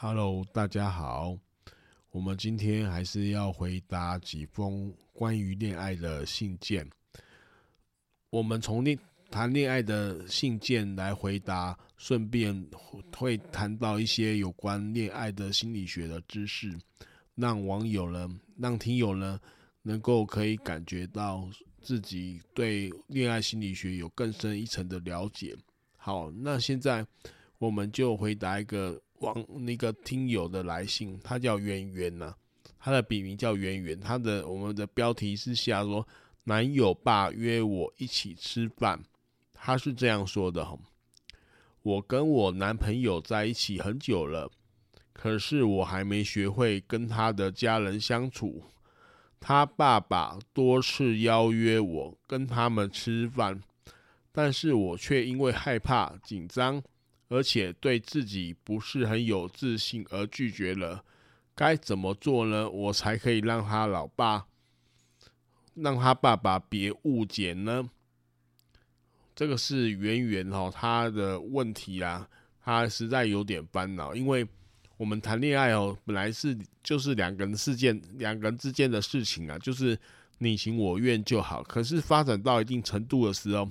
[0.00, 1.36] Hello，大家好。
[2.12, 6.88] 我们今天还是要回答几封关于恋爱的信件。
[8.30, 8.96] 我们从恋
[9.28, 12.64] 谈恋爱的信件来回答，顺便
[13.12, 16.78] 会谈到一些有关恋爱的心理学的知识，
[17.34, 19.40] 让网友呢，让听友呢，
[19.82, 21.50] 能够可以感觉到
[21.82, 25.56] 自己对恋爱心理学有更深一层的了解。
[25.96, 27.04] 好，那现在
[27.58, 29.02] 我们就回答一个。
[29.20, 32.34] 往那个听友的来信，他叫圆圆呐，
[32.78, 36.06] 他的笔名叫圆圆，他的我们的标题是下说
[36.44, 39.02] 男友爸约我一起吃饭，
[39.52, 40.78] 他是这样说的哈，
[41.82, 44.50] 我跟我男朋友在一起很久了，
[45.12, 48.62] 可是我还没学会跟他的家人相处，
[49.40, 53.60] 他爸爸多次邀约我跟他们吃饭，
[54.30, 56.82] 但是我却因为害怕紧张。
[57.30, 61.04] 而且对自己不是很有自信而拒绝了，
[61.54, 62.70] 该怎么做呢？
[62.70, 64.46] 我才可以让他老爸，
[65.74, 67.90] 让他爸爸别误解呢？
[69.36, 72.26] 这个是圆圆哦，他的问题啊，
[72.64, 74.48] 他实在有点烦恼，因为
[74.96, 79.98] 我们谈恋爱哦，本来是就是两个人事件，两个人之间的事情啊，就是
[80.38, 81.62] 你情我愿就好。
[81.62, 83.70] 可是发展到一定程度的时候，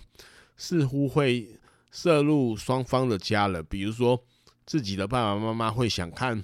[0.55, 1.59] 似乎会。
[1.91, 4.23] 涉入双方的家了，比如说
[4.65, 6.43] 自己的爸爸妈妈会想看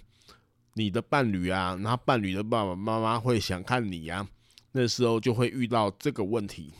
[0.74, 4.28] 你的伴侣啊，然后伴侣的爸爸妈妈会想看你啊，
[4.72, 6.74] 那时候就会遇到这个问题。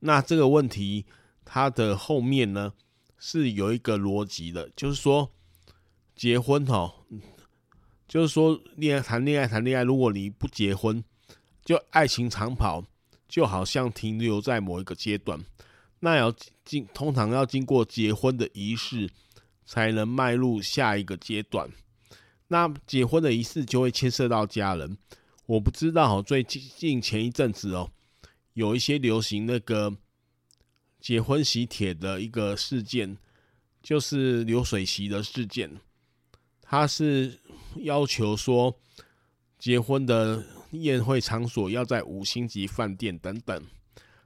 [0.00, 1.06] 那这个问题
[1.44, 2.72] 它的后面呢，
[3.18, 5.30] 是有一个逻辑的，就是说
[6.14, 6.94] 结婚哈，
[8.08, 11.02] 就是说恋爱谈恋爱谈恋爱，如果你不结婚，
[11.64, 12.84] 就爱情长跑
[13.28, 15.44] 就好像停留在某一个阶段。
[16.00, 16.32] 那要
[16.66, 19.08] 经通常要经过结婚的仪式，
[19.64, 21.70] 才能迈入下一个阶段。
[22.48, 24.98] 那结婚的仪式就会牵涉到家人。
[25.46, 27.90] 我不知道哦，最近前一阵子哦，
[28.54, 29.96] 有一些流行那个
[31.00, 33.16] 结婚喜帖的一个事件，
[33.80, 35.80] 就是流水席的事件。
[36.60, 37.38] 他是
[37.76, 38.76] 要求说，
[39.56, 43.64] 结婚的宴会场所要在五星级饭店等等。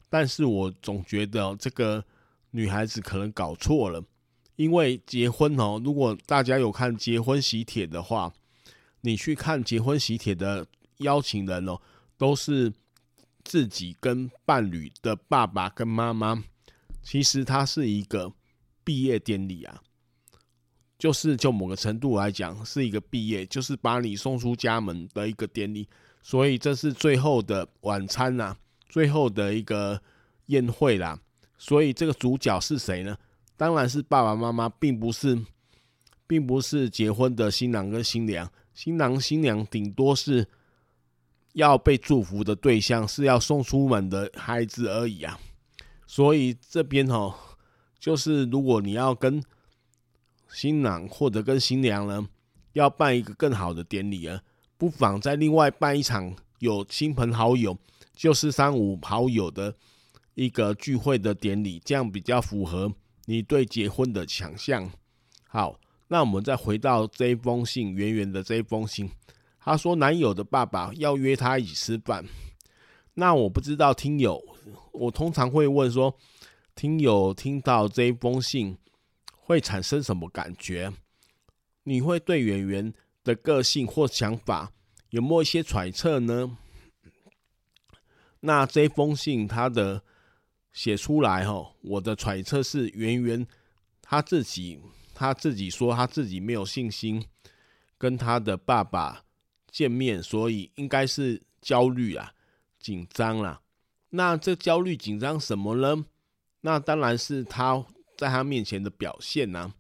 [0.08, 2.02] 但是我总觉得这个
[2.50, 4.02] 女孩子可能搞错了，
[4.56, 8.32] 因为结婚哦，如果大家有看结婚喜帖的话，
[9.00, 10.66] 你去看结婚喜帖的
[10.98, 11.80] 邀请人哦，
[12.18, 12.72] 都是
[13.44, 16.44] 自己跟伴侣的爸爸跟妈妈。
[17.02, 18.32] 其实它是一个
[18.84, 19.80] 毕业典礼啊，
[20.98, 25.88] 就是就某个程度来讲是一个毕业，就是把你送出家门的一个典礼。
[26.22, 28.56] 所以这是最后的晚餐呐。
[28.90, 30.02] 最后的一个
[30.46, 31.18] 宴会啦，
[31.62, 33.14] 所以这个主角是谁呢？
[33.54, 35.38] 当然是爸爸妈妈，并不是，
[36.26, 38.50] 并不是结婚的新郎跟新娘。
[38.72, 40.48] 新郎新娘顶多是
[41.52, 45.38] 要被祝福的对象，是要送出门的孩子而已啊。
[46.06, 47.34] 所以这边哦，
[47.98, 49.42] 就是如果你要跟
[50.48, 52.26] 新郎或者跟新娘呢，
[52.72, 54.40] 要办一个更好的典礼啊，
[54.78, 57.76] 不妨再另外办一场有亲朋好友。
[58.14, 59.74] 就是三五好友的
[60.34, 62.92] 一个聚会的典礼，这样比较符合
[63.26, 64.90] 你对结婚的想象。
[65.46, 65.78] 好，
[66.08, 69.10] 那我们再回到这一封信，圆圆的这一封信，
[69.58, 72.24] 他说男友的爸爸要约他一起吃饭。
[73.14, 74.42] 那我不知道听友，
[74.92, 76.16] 我通常会问说，
[76.74, 78.78] 听友听到这一封信
[79.32, 80.92] 会产生什么感觉？
[81.82, 82.94] 你会对圆圆
[83.24, 84.72] 的个性或想法
[85.10, 86.56] 有没有一些揣测呢？
[88.40, 90.02] 那这封信他的
[90.72, 93.46] 写出来哈，我的揣测是圆圆
[94.02, 94.80] 他自己
[95.14, 97.24] 他自己说他自己没有信心
[97.98, 99.24] 跟他的爸爸
[99.70, 102.32] 见面，所以应该是焦虑啊、
[102.78, 103.60] 紧张啦。
[104.10, 106.04] 那这焦虑紧张什么呢？
[106.62, 107.84] 那当然是他
[108.16, 109.74] 在他面前的表现呐、啊。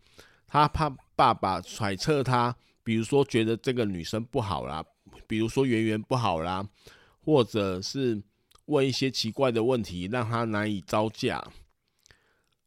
[0.52, 4.84] 他怕爸爸揣测他，比如说觉得这个女生不好啦，
[5.28, 6.68] 比如说圆圆不好啦，
[7.20, 8.20] 或者是
[8.66, 11.44] 问一些奇怪的问题，让他难以招架。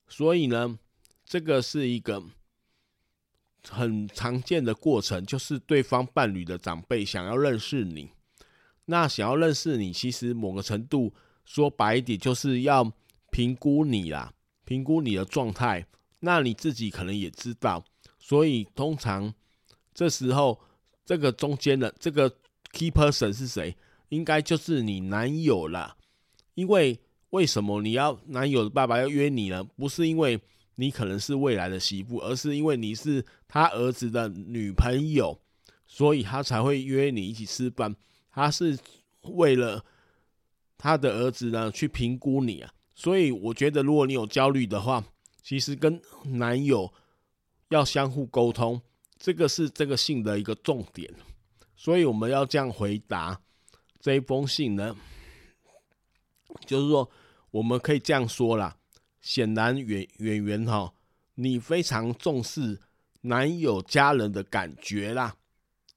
[0.07, 0.77] 所以呢，
[1.25, 2.23] 这个是一个
[3.69, 8.09] 很常见的过程，就是对方伴侣的长辈想要认识你，
[8.85, 11.13] 那想要认识你，其实某个程度。
[11.45, 12.89] 说白一点，就是要
[13.29, 15.85] 评估你啦，评估你的状态。
[16.21, 17.83] 那你自己可能也知道，
[18.17, 19.33] 所以通常
[19.93, 20.57] 这时候，
[21.05, 22.29] 这个中间的这个
[22.71, 23.75] key person 是谁？
[24.15, 25.95] 应该就是你男友啦。
[26.53, 26.99] 因为
[27.31, 29.63] 为什么你要男友的爸爸要约你呢？
[29.63, 30.39] 不是因为
[30.75, 35.39] 你可能是未来的媳妇，而是因为你是他儿子的女朋友，
[35.87, 37.95] 所以他才会约你一起吃饭。
[38.31, 38.77] 他是
[39.21, 39.83] 为了。
[40.75, 45.01] 他的儿子呢，去评估你啊，所以我觉得，如果你有焦虑的话，
[45.41, 46.93] 其实跟男友
[47.69, 48.81] 要相互沟通，
[49.17, 51.09] 这个是这个信的一个重点。
[51.77, 53.39] 所以我们要这样回答
[54.03, 54.93] 这一封信呢，
[56.65, 57.09] 就是说，
[57.51, 58.75] 我们可以这样说啦，
[59.21, 60.93] 显然圆圆圆哈，
[61.35, 62.81] 你非常重视
[63.21, 65.37] 男友家人的感觉啦，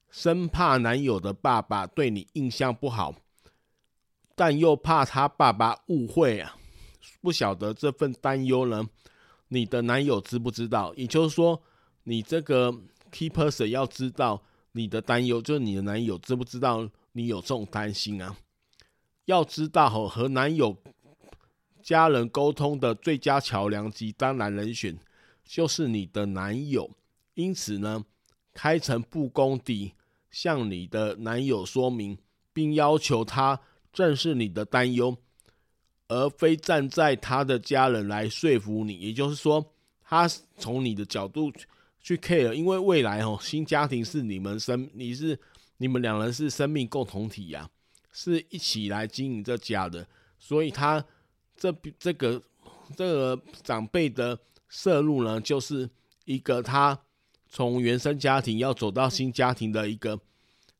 [0.09, 3.13] 生怕男友的爸爸对你印象不好。
[4.35, 6.55] 但又怕他爸爸误会啊，
[7.19, 8.87] 不晓得这份担忧呢，
[9.49, 10.93] 你的男友知不知道？
[10.95, 11.61] 也就是说，
[12.03, 12.71] 你这个
[13.11, 18.37] key person 要知道你的担忧，就是你的男友知不知道你有这种担心啊？
[19.25, 20.77] 要知道和和男友
[21.81, 24.95] 家人沟通的最佳桥梁及当然人选
[25.43, 26.91] 就是你的男友，
[27.33, 28.05] 因此呢，
[28.53, 29.93] 开诚布公地
[30.29, 32.15] 向你的男友说明，
[32.53, 33.59] 并要求他。
[33.93, 35.17] 正视你的担忧，
[36.07, 38.99] 而非站在他的家人来说服你。
[38.99, 39.73] 也就是说，
[40.03, 41.51] 他从你的角度
[41.99, 45.39] 去 care，因为未来哦，新家庭是你们生，你是
[45.77, 47.69] 你们两人是生命共同体呀、
[48.11, 50.07] 是一起来经营这家的。
[50.37, 51.03] 所以他
[51.55, 52.41] 这这个
[52.95, 55.89] 这个长辈的摄入呢，就是
[56.25, 56.99] 一个他
[57.47, 60.19] 从原生家庭要走到新家庭的一个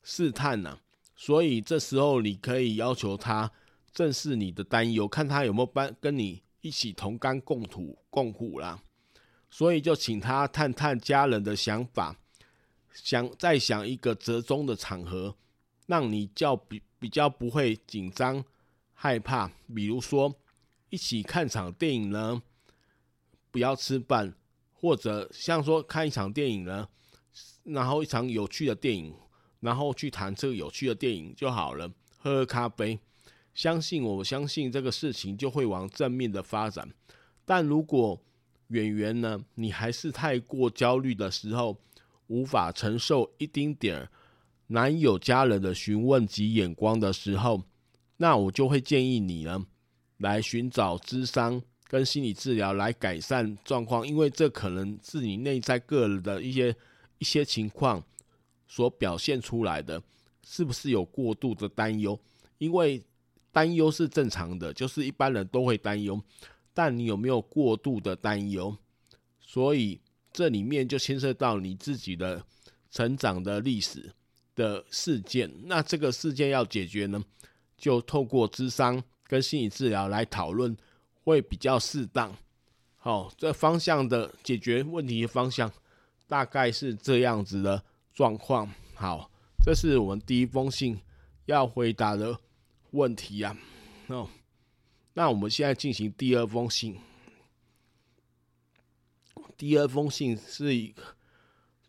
[0.02, 0.80] 试探呢、啊。
[1.16, 3.50] 所以这时候你可以要求他
[3.92, 8.80] 正视你的担忧，看他有没有办跟你一起同甘共苦共苦啦。
[9.50, 12.16] 所以就请他探探家人的想法，
[13.02, 15.36] 想再想一个折中的场合，
[15.86, 18.44] 让你较比比较不会紧张
[18.92, 19.50] 害怕。
[19.74, 20.34] 比如说
[20.90, 22.42] 一起看场电影呢，
[23.50, 24.34] 不要吃饭，
[24.72, 26.88] 或者像说看一场电影呢，
[27.64, 29.14] 然后一场有趣的电影。
[29.60, 32.96] 然后去谈这个有趣的电影就好了，喝喝咖啡，
[33.52, 36.88] 相信我相信这个事情就会往正面的发展。
[37.44, 38.22] 但如果
[38.68, 41.76] 演员呢，你还是太过焦虑的时候，
[42.28, 44.08] 无法承受一丁点儿
[44.68, 47.62] 男友家人的询问及眼光的时候，
[48.16, 49.66] 那我就会建议你呢，
[50.16, 56.74] 来寻找咨商跟心理治疗来改善状况，因为这可能是你内在个人的一些
[57.18, 58.02] 一些情况。
[58.70, 60.02] 所表现出来的
[60.44, 62.20] 是不是有过度的担忧？
[62.58, 63.02] 因为
[63.50, 66.20] 担忧是正常的，就是一般人都会担忧，
[66.74, 68.76] 但你有没有过度的担忧？
[69.40, 69.98] 所以
[70.38, 72.44] 这里面就牵涉到你自己的
[72.92, 74.12] 成长的历史
[74.54, 75.52] 的事件。
[75.64, 77.20] 那这个事件要解决呢，
[77.76, 80.76] 就透过咨商跟心理治疗来讨论，
[81.24, 82.32] 会比较适当。
[82.98, 85.68] 好，这方向的解决问题的方向
[86.28, 87.82] 大概是这样子的。
[88.14, 89.30] 状况好，
[89.64, 91.00] 这是我们第一封信
[91.46, 92.36] 要回答的
[92.90, 93.56] 问题啊。
[94.08, 94.28] 哦，
[95.14, 96.96] 那我们现在进行第二封信。
[99.58, 100.94] 第二封信是一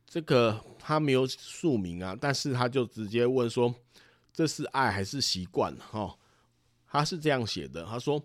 [0.08, 3.74] 这个他没有署名啊，但是他就直接问说
[4.34, 6.18] ：“这是爱还是习惯？”哦，
[6.88, 8.22] 他是这样写的，他说：“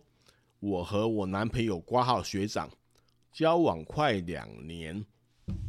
[0.61, 2.71] 我和我男朋友挂号学长
[3.31, 5.05] 交往快两年。”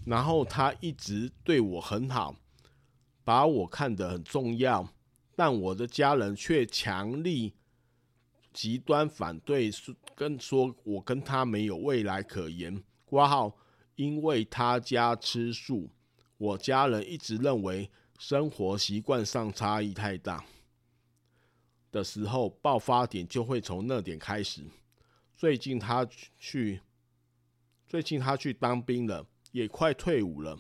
[0.08, 2.34] 然后他一直对我很好，
[3.26, 4.88] 把我看得很重要，
[5.36, 7.54] 但我的家人却强力、
[8.54, 9.70] 极端反对，
[10.16, 12.82] 跟说我跟他没有未来可言。
[13.06, 13.56] 括号，
[13.96, 15.90] 因为他家吃素，
[16.38, 20.46] 我家人一直认为生活习惯上差异太大
[21.92, 24.66] 的时候，爆发点就会从那点开始。
[25.36, 26.06] 最近他
[26.38, 26.82] 去，
[27.88, 29.26] 最近他去当兵了。
[29.52, 30.60] 也快退伍了，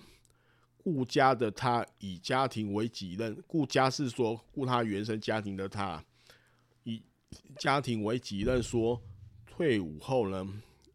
[0.77, 6.01] 顾家的他以家庭为己任，顾家是说顾他原生家庭的他，
[6.83, 7.03] 以
[7.57, 9.01] 家庭为己任，说
[9.45, 10.47] 退伍后呢，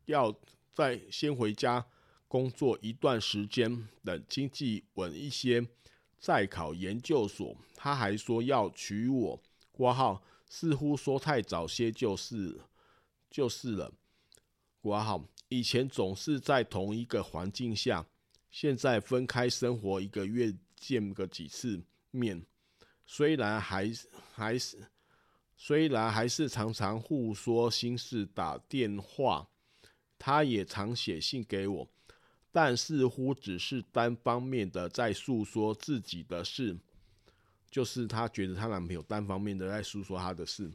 [0.07, 0.35] 要
[0.73, 1.85] 再先回家
[2.31, 5.67] 工作一段时间，等经济稳一些，
[6.21, 7.57] 再考研究所。
[7.75, 12.61] 他还说要娶我，括号似乎说太早些就是
[13.29, 13.93] 就是了，
[14.81, 18.07] 括号以前总是在同一个环境下。
[18.49, 21.83] 现在分开生活，一个月见个几次
[22.13, 22.47] 面，
[23.07, 23.91] 虽然还
[24.33, 24.89] 还是
[25.57, 29.49] 虽然还是常常互说心事，打电话，
[30.17, 31.89] 他也常写信给我，
[32.53, 36.77] 但似乎只是单方面的在诉说自己的事，
[37.71, 40.71] 就是她觉得她男朋友单方面的在诉说她的事，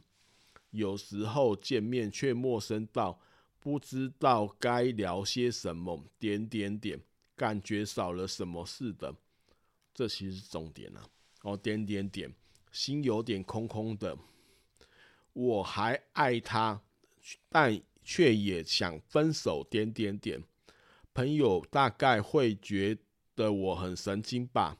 [0.70, 3.20] 有时候见面却陌生到
[3.60, 7.00] 不知道该聊些什么，点点点。
[7.38, 9.14] 感觉少了什么似的，
[9.92, 11.06] 这其实是重点、啊。
[11.42, 12.32] 哦，点点点，
[12.72, 14.16] 心有点空空的。
[15.34, 16.80] 我还爱他，
[17.50, 19.62] 但却也想分手。
[19.70, 20.42] 点点点，
[21.16, 22.98] 朋友大概会觉
[23.34, 24.76] 得我很神经吧。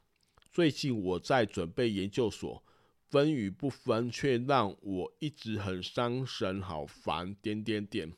[0.52, 2.62] 最近我在准备研究所，
[3.08, 7.34] 分与不分却让我一直很伤神，好烦。
[7.36, 8.12] 点点点，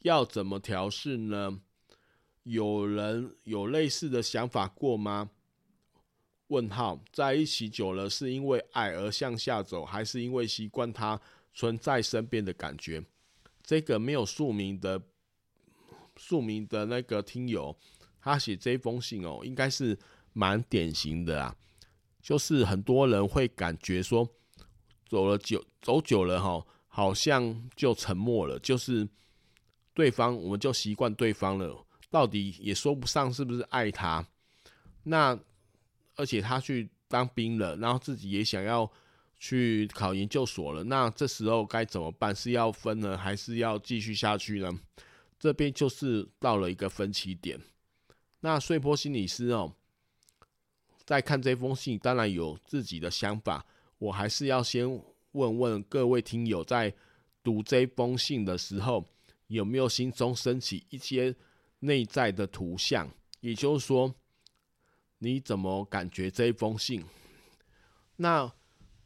[0.00, 1.60] 要怎么调试呢？
[2.42, 5.30] 有人有类似的想法过吗？
[6.48, 11.20] 问号，在一起久了是因为爱而向下走，还是因为习惯他
[11.52, 13.04] 存在身边的感觉？
[13.62, 15.00] 这个没有署名的
[16.16, 17.76] 署名的那个听友，
[18.20, 19.98] 他写这封信哦，应该是
[20.32, 21.56] 蛮典型的啊。
[22.22, 24.28] 就是很多人会感觉说，
[25.06, 29.06] 走了久走久了哈，好像就沉默了，就是
[29.92, 31.84] 对方我们就习惯对方了。
[32.10, 34.26] 到底也说不上是不是爱他，
[35.02, 35.38] 那
[36.16, 38.90] 而且他去当兵了，然后自己也想要
[39.38, 42.34] 去考研究所了，那这时候该怎么办？
[42.34, 44.72] 是要分呢，还是要继续下去呢？
[45.44, 47.60] 这边就是到了一个分歧点。
[48.40, 49.70] 那碎波心理师哦，
[51.04, 53.66] 在看这封信，当然有自己的想法，
[53.98, 54.88] 我还是要先
[55.32, 56.90] 问问各位听友，在
[57.42, 59.04] 读这封信的时候，
[59.48, 61.36] 有没有心中升起一些。
[61.80, 63.06] 内在的图像，
[63.40, 64.14] 也就是说，
[65.18, 67.04] 你怎么感觉这封信？
[68.16, 68.50] 那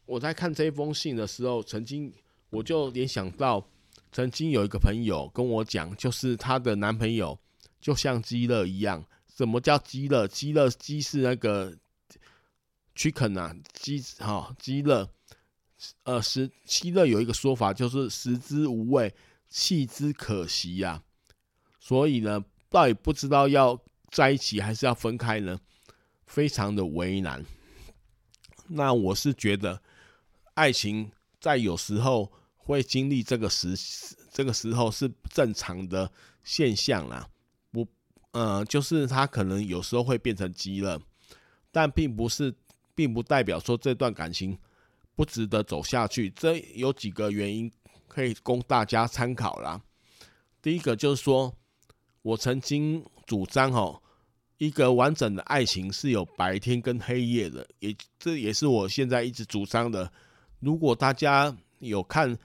[0.07, 2.14] 我在看这封信的时候，曾经
[2.50, 3.68] 我就联想到，
[4.12, 7.38] 曾经有一个朋友跟我讲，就是她的男朋友
[7.80, 9.04] 就像鸡肋一样。
[9.34, 10.26] 什么叫鸡肋？
[10.28, 11.76] 鸡肋鸡是那个
[12.96, 15.08] chicken 啊，鸡哈鸡肋。
[16.04, 19.14] 呃，食鸡肋有一个说法，就是食之无味，
[19.48, 21.02] 弃之可惜呀、啊。
[21.78, 22.44] 所以呢。
[22.70, 25.58] 到底不知道要在一起还是要分开呢？
[26.26, 27.42] 非常的为难。
[28.66, 29.80] 那我是觉得，
[30.52, 31.10] 爱情
[31.40, 32.30] 在有时候
[32.72, 33.75] 会经历这个时
[34.30, 36.10] 这个时候是正常的
[36.44, 37.28] 现象啦。
[37.70, 37.87] 不，
[38.32, 41.00] 呃，就是他可能有时候会变成鸡了，
[41.70, 42.54] 但并不是，
[42.94, 44.58] 并不代表说这段感情
[45.14, 46.30] 不值得走下去。
[46.30, 47.70] 这有几个原因
[48.06, 49.80] 可以供大家参考啦。
[50.62, 51.54] 第一个就是说。
[52.22, 54.02] 我曾经主张，哦，
[54.58, 60.12] 一个完整的爱情是有白天跟黑夜的，也这也是我现在一直主张的。
[60.58, 62.37] 如果大家有看，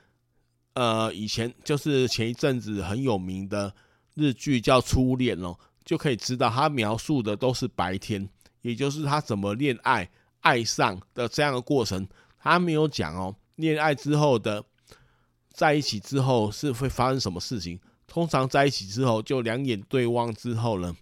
[0.73, 3.73] 呃，以前就是前一阵子很有名的
[4.15, 8.27] 日剧叫《初恋》哦，就可以知道他描述的都是白天，
[8.61, 10.09] 也就是他怎么恋爱、
[10.41, 12.07] 爱上的这样的过程。
[12.39, 14.63] 他没有讲哦，恋爱之后的
[15.51, 17.79] 在一起之后是会发生什么事情。
[18.07, 20.95] 通常在一起之后，就两眼对望之后呢，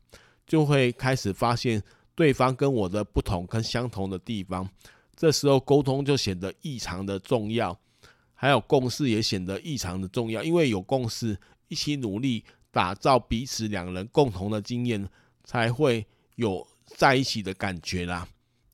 [0.45, 1.81] 就会开始发现
[2.13, 4.69] 对方跟我的不同跟相同的地方。
[5.15, 7.77] 这时候沟通就显得异常的重要，
[8.41, 10.41] 还有共识也显得异常的重要。
[10.41, 15.07] 因为有共识，一起努力打造彼此两人共同的经验，
[15.43, 16.03] 才会
[16.37, 18.27] 有在一起的感觉啦。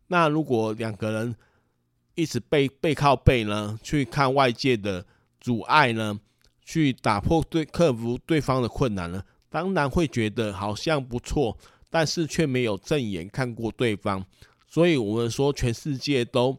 [0.08, 1.36] 那如果两个人
[2.16, 5.06] 一直背背靠背呢，去看外界的
[5.42, 6.18] 阻碍呢，
[6.64, 11.58] 去打破对克服对方的困难呢，当然会觉得好像不错，
[11.90, 14.26] 但是却没有正眼看过对方，
[14.66, 16.58] 所以我们说全世界都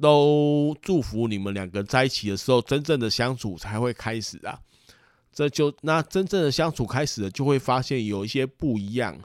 [0.00, 4.58] 都祝福你们两个在一起的时候，真正的相处才会开始啊。
[5.32, 9.18] 这就那真正的相处开始了，就会发现有一些不一样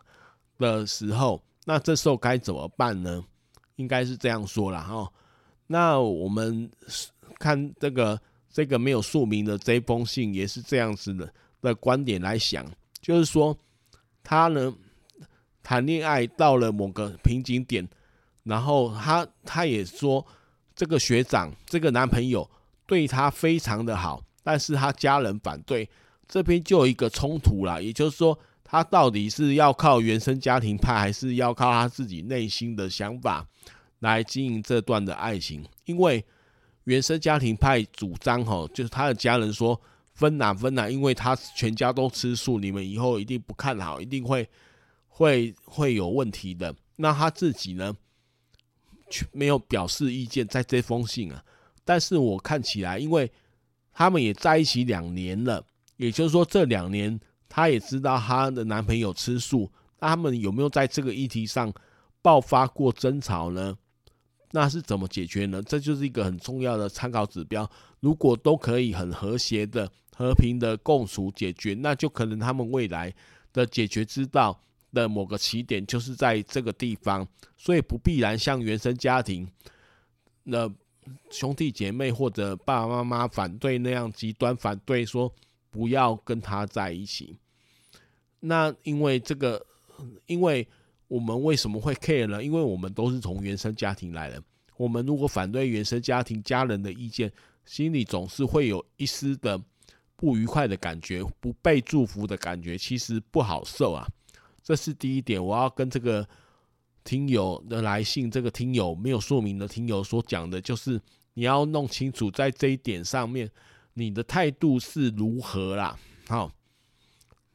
[0.58, 3.24] 的时候，那这时候该怎么办呢？
[3.76, 5.12] 应该是这样说啦哈。
[5.68, 6.70] 那我们
[7.40, 8.20] 看这个。
[8.50, 11.32] 这个没有署名的这封信也是这样子的
[11.62, 12.66] 的观点来想，
[13.00, 13.56] 就是说
[14.24, 14.74] 他呢，
[15.62, 17.88] 谈恋爱到了某个瓶颈点，
[18.44, 20.26] 然后他他也说，
[20.78, 22.48] 这个学长这个男朋友
[22.86, 25.90] 对她非常的好，但是他家人反对，
[26.28, 27.84] 这边就有一个冲突了。
[27.84, 33.46] 也就是说，他到底是要靠原生家庭派，还是要靠他自己内心的想法
[34.00, 35.66] 来经营这段的爱情？
[35.86, 36.24] 因为
[36.84, 39.82] 原生家庭派主张，吼，就是他的家人说
[40.14, 44.48] 分哪分哪，因为他全家都吃素，你们以后一定不看好，一定会
[45.10, 46.74] 会会有问题的。
[46.96, 47.94] 那他自己呢，
[49.10, 51.44] 却没有表示意见在这封信啊。
[51.84, 53.32] 但是我看起来，因为
[53.94, 61.74] 他们也在一起两年了，也就是说这两年，她也知道她的男朋友吃素，那他们有没有在这个议题上
[62.22, 63.78] 爆发过争吵呢？
[64.52, 65.62] 那是怎么解决呢？
[65.64, 67.70] 这就是一个很重要的参考指标。
[68.00, 73.14] 如果都可以很和谐的、和平的共处解决，那就可能他们未来
[73.52, 74.58] 的解决之道
[74.94, 77.28] 的某个起点就是在这个地方。
[77.56, 79.50] 所以不必然像原生家庭
[80.46, 80.72] 的
[81.32, 85.34] 兄弟姐妹或者爸爸妈妈反对那样极端反对，说
[85.70, 87.36] 不要跟他在一起。
[88.40, 89.66] 那因为这个，
[90.26, 90.68] 因为。
[91.10, 92.44] 我们为什么会 care 呢？
[92.44, 94.44] 因为我们都是从原生家庭来的。
[94.76, 97.32] 我们如果反对原生家庭家人的意见，
[97.64, 99.58] 心里总是会有一丝的
[100.18, 104.06] 不愉快的感觉，不被祝福的感觉，其实不好受啊。
[104.68, 106.28] 这是第一点，我要跟这个
[107.06, 111.00] 听友的来信，这个听友没有说明的听友所讲的，就是
[111.36, 113.50] 你要弄清楚在这一点上面，
[113.94, 115.98] 你的态度是如何啦。
[116.28, 116.52] 好，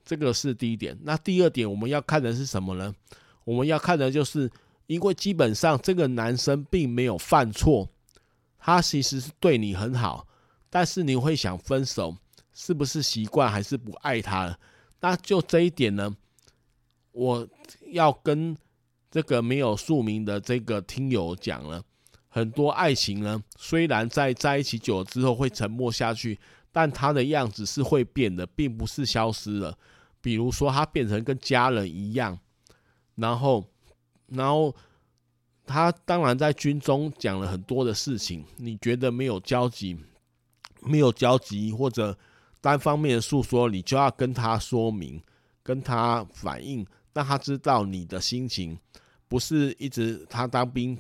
[0.02, 0.98] 这个是第一点。
[1.02, 2.94] 那第二点，我们要看的是什么呢？
[3.44, 4.50] 我们要看的就是，
[4.86, 7.86] 因为基本上这个男生并没有犯错，
[8.58, 10.26] 他其实是对你很好，
[10.70, 12.16] 但是你会想分手，
[12.54, 14.58] 是不是习惯还是不爱他了？
[15.00, 16.16] 那就这一点呢，
[17.12, 17.46] 我
[17.92, 18.56] 要跟
[19.10, 21.82] 这个没有署名的这个听友讲了，
[22.28, 26.38] 很多爱情呢，虽然在在一起久了之后会沉默下去，
[26.72, 29.76] 但他的样子是会变的，并不是消失了。
[30.22, 32.38] 比如说，他变成跟家人一样。
[33.16, 33.62] 然后，
[34.28, 34.74] 然后
[35.66, 38.44] 他当然在军中讲了很多的事情。
[38.56, 39.96] 你觉得没有交集，
[40.80, 42.16] 没有交集，或者
[42.60, 45.20] 单方面的诉说，你就要跟他说明，
[45.62, 48.78] 跟他反映，让他知道你的心情，
[49.28, 50.98] 不是一直他当兵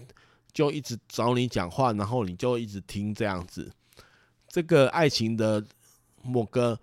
[0.52, 3.72] 就一直找你讲话，然后你就一直听这样子。
[4.48, 5.64] 这个爱情的
[6.22, 6.78] 某个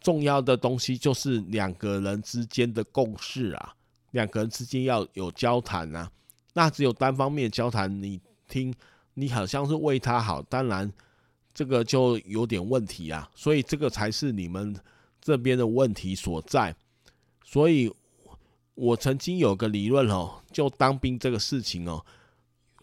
[0.00, 3.74] 重要的东西，就是两个人之间的共识啊。
[4.12, 6.10] 两个人之间要有交谈啊，
[6.54, 8.72] 那只有单方面交谈，你听，
[9.12, 10.90] 你好像是为他好，当然
[11.52, 14.74] 这个就有点问题啊，所以这个才是你们
[15.20, 16.74] 这边的问题所在。
[17.44, 17.92] 所以
[18.76, 22.00] 我曾经有个理论哦，就当兵这个事情哦，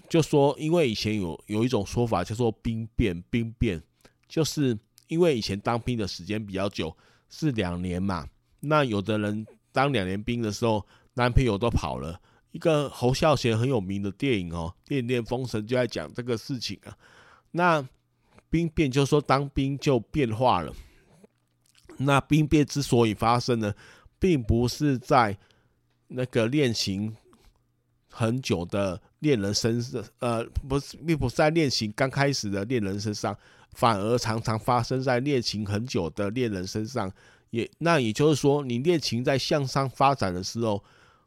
[0.10, 3.82] 就说因为以前有有一种说法叫做兵变，兵变
[4.28, 4.78] 就是
[5.08, 6.94] 因为以前当兵的时间比较久，
[7.30, 8.28] 是两年嘛，
[8.60, 10.86] 那有的人当两年兵的时候。
[11.16, 12.20] 男朋友都跑了，
[12.54, 16.98] 一个侯孝贤很有名的电影哦，《恋恋风尘》就在讲这个事情啊。
[17.52, 17.88] 那
[18.50, 20.74] 兵变就说当兵就变化了。
[21.98, 23.72] 那兵变之所以发生呢，
[24.18, 25.38] 并不是在
[26.16, 27.16] 那个恋情
[28.10, 33.36] 很久的恋人身上，呃，不是，并不是在恋情刚开始的恋人身上，
[33.72, 37.12] 反而常常发生在恋情很久的恋人身上。
[37.50, 40.84] 也那也就是说，你恋情在向上发展的时候。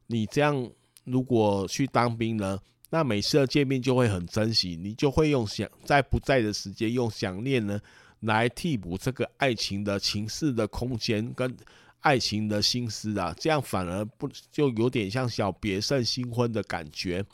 [0.09, 0.71] 你这样
[1.03, 2.57] 如果去当兵呢，
[2.91, 7.81] 那每次的见面就会很珍惜，你就会用想在不在的时间用想念呢
[8.21, 11.53] 来替补这个爱情的情势的空间跟
[12.01, 17.25] 爱情的心思啊，这样反而不就有点像小别胜新婚的感觉。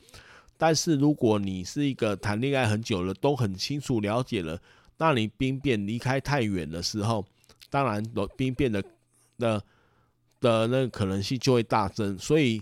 [0.57, 4.61] 但是如果你是一个谈恋爱很久了，都很清楚了解了，
[4.99, 7.25] 那你兵变离开太远的时候，
[7.71, 8.03] 当然
[8.37, 8.83] 兵变的
[9.39, 9.63] 的。
[10.43, 12.61] 的那可能性就会大增，所以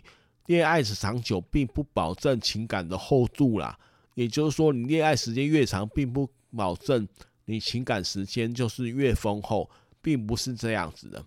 [0.48, 3.74] 恋爱时长久并不保证情感的厚度啦。
[4.14, 7.08] 也就是说，你恋爱时间越长，并不保证
[7.46, 9.70] 你情感时间就是越丰厚，
[10.02, 11.24] 并不是这样子的。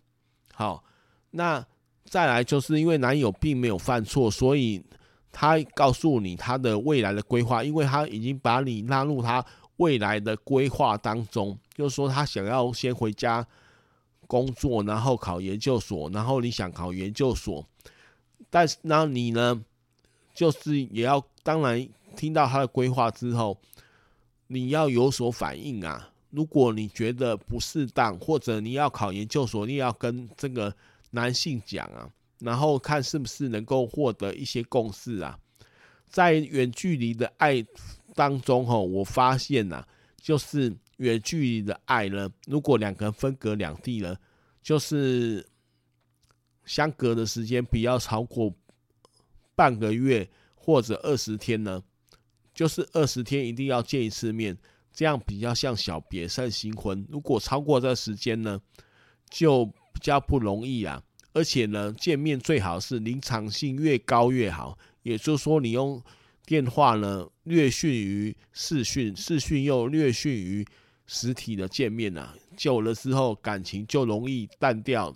[0.54, 0.84] 好，
[1.32, 1.66] 那
[2.06, 4.84] 再来就是因为男友并没有犯错，所以
[5.32, 9.46] 他告诉你他的未来的规划，因为他已经把你纳入他
[9.78, 13.46] 未来的规划当中，就是说他想要先回家。
[14.26, 17.64] 工作，然后考研究所，然后你想考研究所，
[18.50, 19.62] 但是那你呢，
[20.34, 23.56] 就是也要当然听到他的规划之后，
[24.48, 26.10] 你要有所反应啊。
[26.34, 30.76] 如果你觉得不适当，或者你要考研究所，你也要跟这个
[31.12, 32.10] 男性讲啊。
[32.40, 35.40] 然后看是不是能够获得一些共识啊。
[36.10, 37.64] 在远距离的爱
[38.16, 39.86] 当中，吼，我发现呐，
[40.18, 44.20] 就是远距离的爱呢，如果两个人分隔两地了，
[44.62, 45.48] 就是
[46.66, 48.54] 相隔的时间不要超过
[49.56, 51.82] 半个月或者二十天呢，
[52.54, 54.58] 就是二十天一定要见一次面，
[54.94, 57.06] 这样比较像小别胜新婚。
[57.10, 58.62] 如果超过这时间呢，
[59.30, 61.02] 就比较不容易啊。
[61.34, 64.78] 而且呢，见面最好是临场性越高越好。
[65.02, 66.02] 也就是说，你用
[66.46, 70.66] 电话呢略逊于视讯，视讯又略逊于
[71.08, 75.14] 实体的见面啊，久了之后感情就容易淡掉，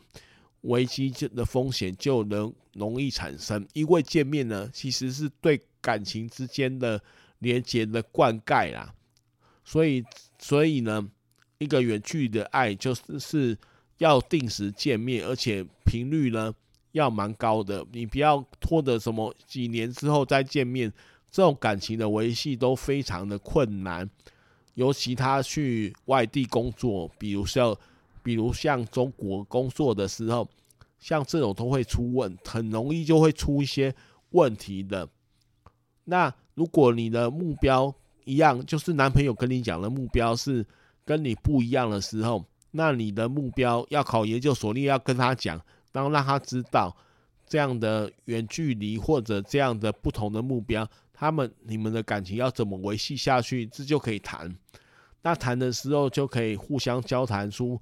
[0.62, 3.66] 危机的风险就能容易产生。
[3.74, 7.00] 因为见面呢，其实是对感情之间的
[7.40, 8.94] 连接的灌溉啦，
[9.68, 10.02] 所以，
[10.40, 11.06] 所以呢，
[11.58, 13.58] 一个远距离的爱就是是
[13.98, 16.56] 要定时见面，而且频率呢。
[16.94, 20.92] 要蛮高的，你不要拖的什么几年之后再见面，
[21.30, 24.10] 这种感情的维系都非常的困难。
[24.74, 27.78] 尤其他去外地工作，比如像，
[28.24, 30.50] 比如像中国工作的时候，
[30.98, 33.94] 像这种都会出问，很容易就会出一些
[34.32, 35.08] 问题的。
[36.06, 37.94] 那如果你的目标
[38.28, 40.66] 一样，就是男朋友跟你讲的目标是
[41.06, 45.60] 跟你不一样的时候，那你的目标要考研究所，你要跟他讲。
[45.94, 46.96] 然后让他知道
[47.48, 54.56] 这样的远距离或者这样的不同的目标，他们你们的感情要怎么维系下去，这就可以谈。
[55.24, 57.82] 那谈的时候就可以互相交谈出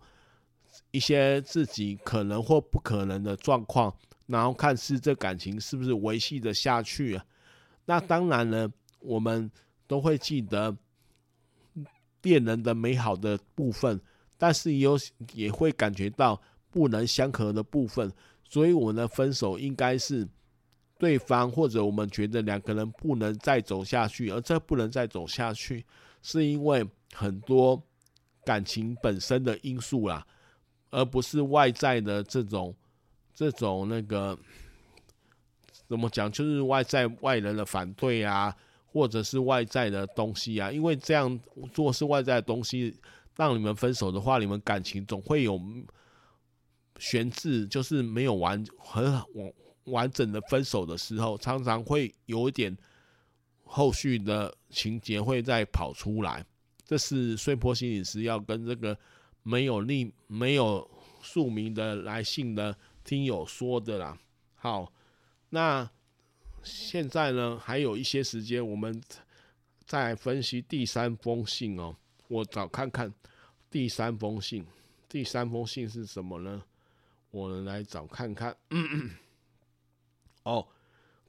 [0.92, 3.94] 一些自己可能或不可能的状况，
[4.28, 7.26] 然后看是这感情是不是维系得下去啊。
[7.86, 9.52] 那当然呢，我们
[9.88, 10.76] 都会记得
[12.22, 14.00] 恋人的美好的部分，
[14.38, 14.98] 但是也有
[15.34, 16.42] 也会感觉到。
[16.72, 18.12] 不能相合的部分，
[18.44, 20.28] 所以我们的分手应该是
[20.98, 25.86] 对方或者我们觉得两个人不能再走下去，而这不能再走下去，
[26.22, 27.82] 是因为很多
[28.44, 30.28] 感情本身的因素啦，
[30.92, 32.76] 而不是外在的这种
[33.34, 34.38] 这种那个
[35.88, 38.54] 怎么讲，就是外在外人的反对啊，
[38.96, 41.40] 或者是外在的东西啊，因为这样
[41.72, 42.96] 做是外在的东西
[43.36, 45.62] 让你们分手的话，你们感情总会有。
[46.98, 49.54] 悬置就是没有完很完
[49.84, 52.74] 完整的分手的时候，常常会有一点
[53.66, 56.42] 后续的情节会再跑出来。
[56.86, 58.98] 这是穗波心理师要跟这个
[59.44, 60.90] 没有匿没有
[61.22, 64.18] 署名的来信的听友说的啦。
[64.56, 64.90] 好，
[65.50, 65.92] 那
[66.66, 69.02] 现在呢还有一些时间，我们
[69.86, 71.96] 再分析第三封信哦。
[72.28, 73.14] 我找看看
[73.70, 74.66] 第三封信，
[75.08, 76.64] 第三封信是什么呢？
[77.30, 78.56] 我们来找看看，
[80.44, 80.68] 哦，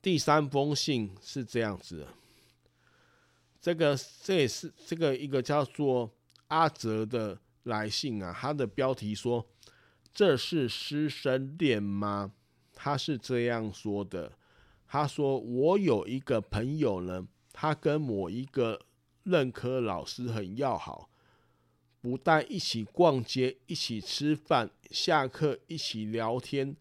[0.00, 2.06] 第三封信是这样子，
[3.60, 6.10] 这个这也是这个一个叫做
[6.46, 9.44] 阿哲的来信啊，他的标题说
[10.14, 12.32] ：“这是师生恋吗？”
[12.72, 14.32] 他是这样说的，
[14.86, 18.80] 他说：“我有一个朋友呢，他跟某一个
[19.24, 21.10] 任课老师很要好。”
[22.00, 26.76] 不但一起逛街，一起吃饭，下课一起聊天，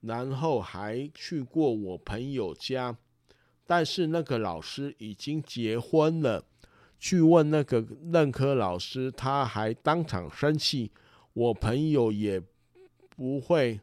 [0.00, 2.96] 然后还去过我朋友家。
[3.66, 6.46] 但是那个老师已经结婚了，
[6.98, 10.90] 去问那个任课老师，他还当场生气。
[11.34, 12.42] 我朋友也
[13.10, 13.80] 不会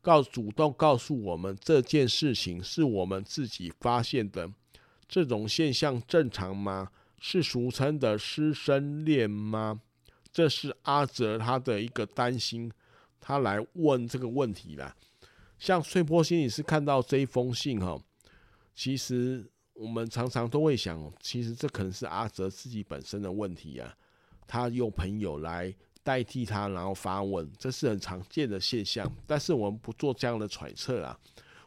[0.00, 4.50] 告主动告诉我们这件事情，是我们自己发现的。
[5.06, 6.90] 这种现象正常吗？
[7.20, 9.80] 是俗称的师生恋吗？
[10.30, 12.70] 这是阿泽他的一个担心，
[13.18, 14.94] 他来问这个问题啦。
[15.58, 17.98] 像穗波心理师看到这一封信哈，
[18.74, 23.96] 其实我们常常都会想，其实这可能是阿泽自己本身的问题啊。
[24.46, 25.74] 他用朋友来
[26.08, 29.06] 代替他，然后发问，这是很常见的现象。
[29.26, 31.18] 但是我们不做这样的揣测啊，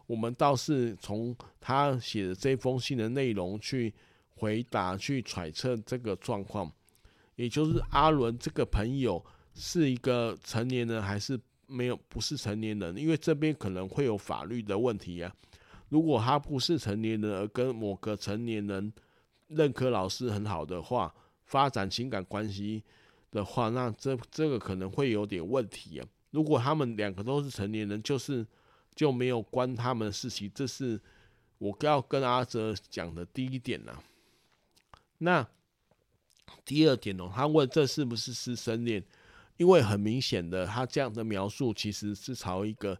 [0.07, 3.93] 我们倒是从他写的这封信的内容去
[4.33, 6.71] 回答、去揣测这个状况。
[7.35, 9.23] 也就是阿伦这个朋友
[9.53, 12.97] 是一个成年人还是没有，不是成年人？
[12.97, 15.31] 因为这边可能会有法律的问题啊。
[15.89, 18.91] 如果他不是成年人，而跟某个成年人
[19.49, 21.13] 任课老师很好的话，
[21.45, 22.83] 发展情感关系
[23.31, 26.07] 的话，那这这个可能会有点问题啊。
[26.29, 28.45] 如果他们两个都是成年人，就是
[28.93, 30.51] 就没有关他们的事情。
[30.53, 31.01] 这是
[31.57, 34.03] 我要跟阿哲讲的第一点啊。
[35.17, 35.47] 那。
[36.65, 39.01] 第二点哦，他问这是不是师生恋？
[39.55, 42.99] 因为很明显的，他这样的描述其实是朝一个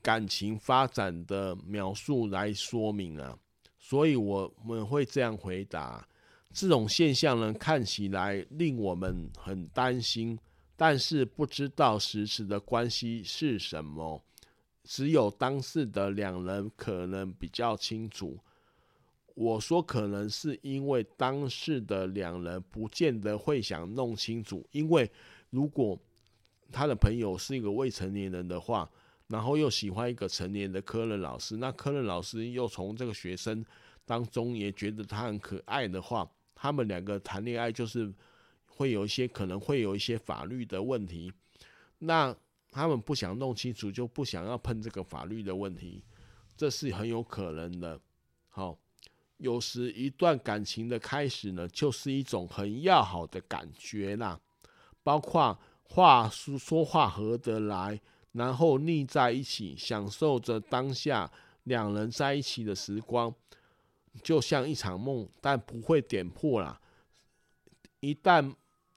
[0.00, 3.38] 感情发展的描述来说明啊，
[3.78, 6.08] 所以我们会这样回答：
[6.52, 10.38] 这种现象呢，看起来令我们很担心，
[10.76, 14.22] 但是不知道实质的关系是什么，
[14.84, 18.38] 只有当事的两人可能比较清楚。
[19.34, 25.10] 我说可能是因为当事的两人不见得会想弄清楚，因为
[25.50, 25.98] 如果
[26.72, 28.90] 他的朋友是一个未成年人的话，
[29.28, 33.62] 然后又喜欢一个成年的科任老师，那科任老师又从这个学生
[34.06, 38.12] 当中也觉得他很可爱的话，他们两个谈恋爱就是
[38.66, 41.32] 会有一些可能会有一些法律的问题，
[41.98, 42.36] 那
[42.72, 46.02] 他们不想弄清楚，就不想要碰这个法律的问题，
[46.56, 48.00] 这是很有可能的。
[48.48, 48.76] 好。
[49.38, 54.40] 有时一段感情的开始呢，就是一种很要好的感觉啦，
[55.02, 58.00] 包括话说说话合得来，
[58.32, 61.30] 然后腻在一起，享受着当下
[61.64, 63.30] 两人在一起的时光，
[64.22, 66.80] 就像一场梦，但不会点破啦。
[68.00, 68.54] 一旦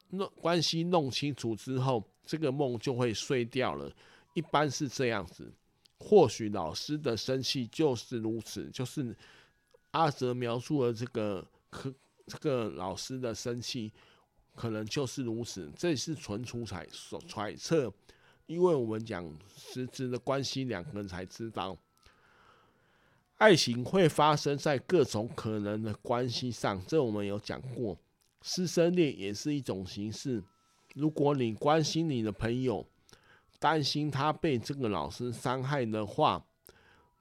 [0.09, 3.91] 弄关系弄清楚之后，这个梦就会碎掉了。
[4.33, 5.51] 一般是这样子，
[5.99, 9.15] 或许老师的生气就是如此，就是。
[9.91, 11.91] 阿泽描述了这个可
[12.27, 13.91] 这个老师的生气，
[14.53, 15.67] 可能就是如此。
[15.75, 16.87] 这是纯属揣
[17.27, 17.91] 揣测，
[18.45, 19.27] 因为我们讲
[19.57, 21.75] 实质的关系，两个人才知道。
[23.39, 27.97] 爱情会发生在各种可能的关系上，这我们有讲过。
[28.41, 30.43] 师生恋也是一种形式。
[30.93, 32.85] 如果你关心你的朋友，
[33.57, 36.45] 担心他被这个老师伤害的话，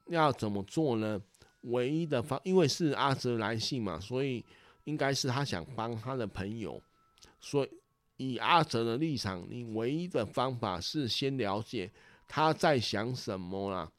[0.09, 1.23] 要怎么做呢？
[1.63, 4.45] 唯一的方，因为是阿哲来信嘛，所以
[4.85, 6.83] 应该是他想帮他的朋友。
[7.41, 7.71] 所以
[8.33, 11.93] 以阿哲的立场，你唯一的方法是先了解
[12.27, 13.93] 他在想什么啦，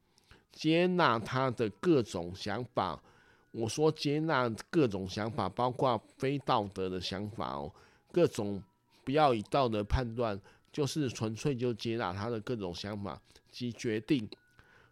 [0.51, 3.01] 接纳他的各种想法。
[3.51, 7.73] 我说接纳各种想法，包括非道德的想法哦，
[8.11, 8.61] 各种
[9.03, 10.39] 不要以道德判断，
[10.71, 13.19] 就是纯粹就接纳他的各种想法
[13.51, 14.29] 及决定。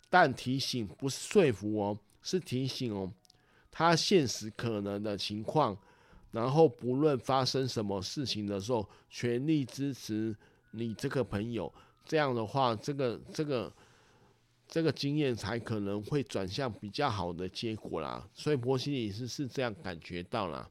[0.10, 1.98] 但提醒不是说服哦。
[2.24, 3.10] 是提醒哦，
[3.72, 5.78] 他现实可能的情况，
[6.32, 10.36] 然后不论发生什么事情的时候，全力支持
[10.72, 11.74] 你这个朋友。
[12.04, 13.72] 这样的话，这个这个
[14.68, 18.28] 这个经验才可能会转向比较好的结果啦。
[18.34, 20.68] 所以波西里斯是这样感觉到啦。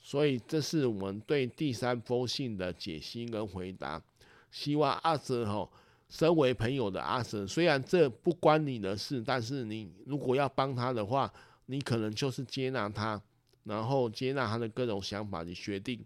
[0.00, 4.02] 所以这是我们对第三封信的解析跟回答。
[4.50, 5.70] 希望阿泽吼。
[6.10, 11.30] 身为朋友的阿神，虽然这不关你的事，但是你如果要帮他的话，
[11.66, 13.20] 你可能就是接纳他，
[13.64, 16.02] 然后接纳他的各种想法你决定，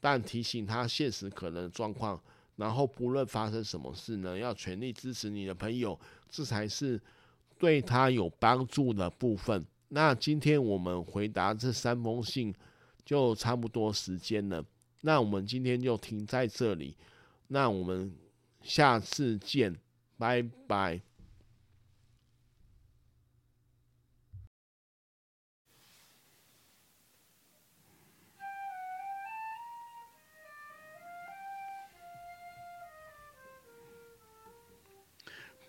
[0.00, 2.18] 但提醒他现实可能状况，
[2.56, 6.00] 然后不论发生什么事呢，要全力支持你的朋友，
[6.32, 7.00] 这才是
[7.56, 9.64] 对他有帮助的部分。
[9.90, 12.52] 那今天我们回答这三封信
[13.04, 14.64] 就差不多时间了，
[15.02, 16.96] 那我们今天就停在这里，
[17.46, 18.12] 那我们。
[18.64, 19.74] 下次见，
[20.16, 21.00] 拜拜。